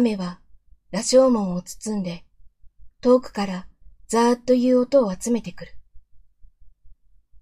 [0.00, 0.40] 雨は
[0.92, 2.24] 羅生門を包んで、
[3.02, 3.66] 遠くから
[4.08, 5.72] ザーッという音を集めてくる。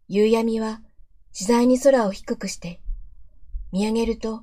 [0.09, 0.81] 夕闇は
[1.33, 2.81] 次第に空を低くして、
[3.71, 4.43] 見上げると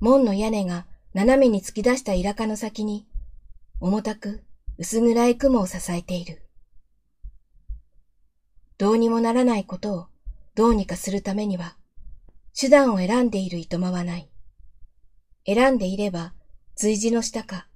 [0.00, 3.06] 門の屋根が斜めに突き出したイラカの先に、
[3.80, 4.42] 重たく
[4.78, 6.42] 薄暗い雲を支えている。
[8.76, 10.06] どうにもならないことを
[10.56, 11.76] どうにかするためには、
[12.58, 14.28] 手段を選んでいるいとまはない。
[15.46, 16.34] 選んでいれば、
[16.74, 17.66] 随字の下か、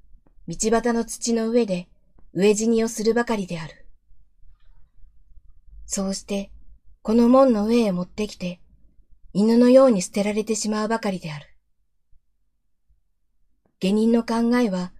[0.49, 1.89] 道端の土の上で
[2.33, 3.87] 植え死にをするばかりである。
[5.87, 6.51] そうして、
[7.03, 8.61] この門の上へ持ってきて、
[9.33, 11.47] 犬のように捨てられてしまうばかりである。
[13.79, 14.93] 下人の考えは、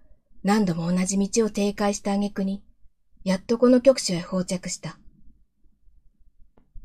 [0.43, 2.63] 何度も同じ道を停滞した挙句に、
[3.23, 4.97] やっとこの局所へ到着した。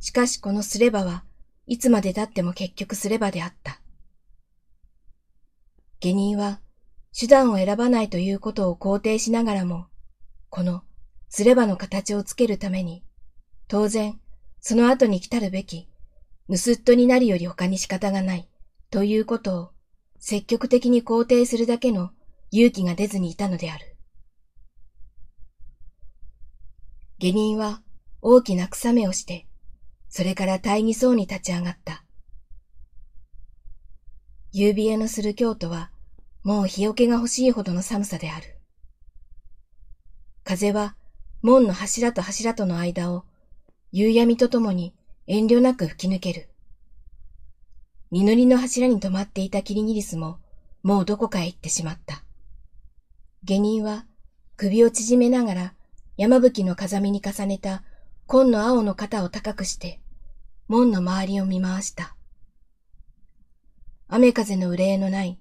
[0.00, 1.22] しかしこのすればは
[1.68, 3.80] いつまで経っても結局すればであった。
[6.00, 6.60] 下人は
[7.18, 9.86] 手段を選ばないということを肯定しながらも、
[10.48, 10.82] この
[11.28, 13.04] すればの形をつけるために、
[13.68, 14.20] 当然
[14.60, 15.88] その後に来たるべき、
[16.48, 18.48] 盗っ人になるより他に仕方がない、
[18.90, 19.70] ということを
[20.18, 22.10] 積極的に肯定するだけの
[22.50, 23.96] 勇気が出ずにいたのである。
[27.18, 27.82] 下人は
[28.20, 29.46] 大きな草目をして、
[30.08, 32.04] それから大義そうに立ち上がった。
[34.50, 35.91] 夕冷えのする京都は、
[36.44, 38.58] もう日よけが欲しいほどの寒さである。
[40.44, 40.96] 風は
[41.40, 43.24] 門の柱と柱との間を
[43.92, 44.92] 夕闇とともに
[45.26, 46.48] 遠慮なく吹き抜ける。
[48.10, 50.38] 二塗りの柱に止まっていたキリギリスも
[50.82, 52.24] もうどこかへ行ってしまった。
[53.44, 54.04] 下人は
[54.56, 55.74] 首を縮めながら
[56.16, 57.82] 山吹の風見に重ねた
[58.26, 60.00] 紺の青の肩を高くして
[60.68, 62.16] 門の周りを見回した。
[64.08, 65.38] 雨風の憂いのない、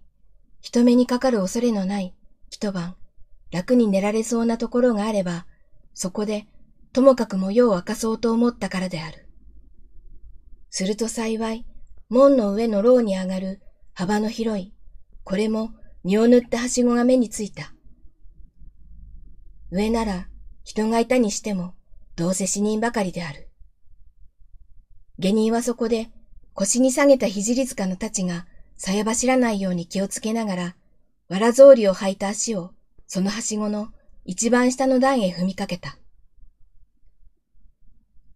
[0.62, 2.16] 人目にかかる恐れのない
[2.50, 2.96] 一晩
[3.52, 5.46] 楽に寝られそうなところがあれば、
[5.94, 6.48] そこで
[6.94, 9.28] ともかくも夜を明かそうと思ったからである。
[10.70, 11.66] すると幸い、
[12.10, 13.62] 門の上の牢に上がる
[13.94, 14.74] 幅の広い、
[15.24, 15.72] これも
[16.04, 17.74] 身を塗ったはしごが目についた。
[19.70, 20.28] 上なら
[20.64, 21.76] 人がいたにしても、
[22.16, 23.50] どうせ死人ばかりである。
[25.20, 26.10] 下人はそこで
[26.54, 28.48] 腰に下げた聖塚のたちが
[28.84, 30.76] さや走らないように気をつけながら、
[31.30, 32.72] わら草履を履いた足を
[33.06, 33.90] そのはしごの
[34.26, 36.00] 一番下の段へ踏みかけた。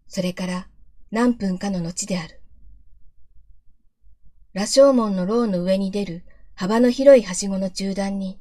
[0.08, 0.68] それから
[1.10, 2.40] 何分かの後である。
[4.54, 6.24] 羅生門の牢の上に出る
[6.54, 8.40] 幅の広いはしごの中段に、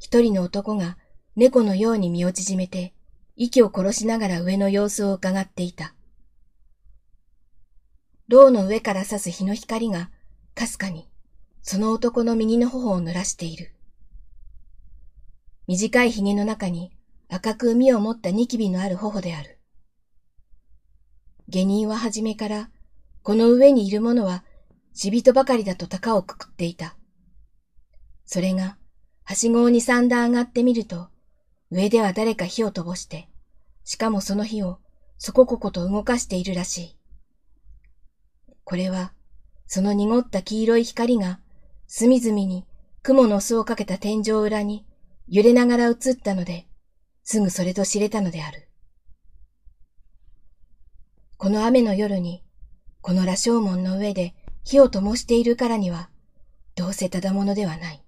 [0.00, 0.96] 一人の男が
[1.36, 2.94] 猫のように身を縮めて、
[3.36, 5.94] 息を殺しながら上の様子を伺っていた。
[8.28, 10.10] 牢の上から差す日の光が、
[10.54, 11.11] かすかに、
[11.62, 13.72] その男の右の頬を濡らしている。
[15.68, 16.92] 短い髭の中に
[17.28, 19.58] 赤く海を持ったニキビのある頬である。
[21.48, 22.70] 下人は初めから、
[23.22, 24.44] この上にいる者は
[24.92, 26.96] 死人ばかりだと高をくくっていた。
[28.24, 28.76] それが、
[29.24, 31.08] はしごを二三段上がってみると、
[31.70, 33.28] 上では誰か火を灯して、
[33.84, 34.78] しかもその火を
[35.16, 36.96] そこここと動かしているらしい。
[38.64, 39.12] これは、
[39.66, 41.40] その濁った黄色い光が、
[41.94, 42.64] 隅々に
[43.02, 44.86] 雲の巣をかけた天井裏に
[45.28, 46.66] 揺れながら映ったので、
[47.22, 48.66] すぐそれと知れたのである。
[51.36, 52.42] この雨の夜に、
[53.02, 56.08] この羅生門の上で火を灯しているからには、
[56.76, 58.02] どうせただものではない。